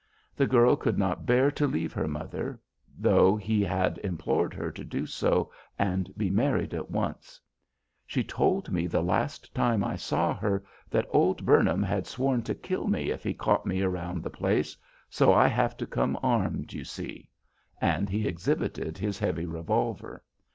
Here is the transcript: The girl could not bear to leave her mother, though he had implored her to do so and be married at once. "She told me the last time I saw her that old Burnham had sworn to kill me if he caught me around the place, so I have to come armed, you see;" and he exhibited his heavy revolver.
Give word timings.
The 0.35 0.47
girl 0.47 0.75
could 0.75 0.97
not 0.97 1.27
bear 1.27 1.51
to 1.51 1.67
leave 1.67 1.93
her 1.93 2.07
mother, 2.07 2.59
though 2.97 3.35
he 3.35 3.61
had 3.61 3.99
implored 3.99 4.51
her 4.55 4.71
to 4.71 4.83
do 4.83 5.05
so 5.05 5.51
and 5.77 6.11
be 6.17 6.27
married 6.31 6.73
at 6.73 6.89
once. 6.89 7.39
"She 8.07 8.23
told 8.23 8.71
me 8.71 8.87
the 8.87 9.03
last 9.03 9.53
time 9.53 9.83
I 9.83 9.95
saw 9.95 10.33
her 10.33 10.63
that 10.89 11.05
old 11.11 11.45
Burnham 11.45 11.83
had 11.83 12.07
sworn 12.07 12.41
to 12.45 12.55
kill 12.55 12.87
me 12.87 13.11
if 13.11 13.21
he 13.23 13.35
caught 13.35 13.67
me 13.67 13.83
around 13.83 14.23
the 14.23 14.31
place, 14.31 14.75
so 15.07 15.33
I 15.35 15.45
have 15.45 15.77
to 15.77 15.85
come 15.85 16.17
armed, 16.23 16.73
you 16.73 16.83
see;" 16.83 17.29
and 17.79 18.09
he 18.09 18.27
exhibited 18.27 18.97
his 18.97 19.19
heavy 19.19 19.45
revolver. 19.45 20.23